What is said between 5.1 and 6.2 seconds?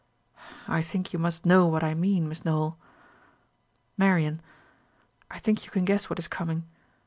I think you can guess what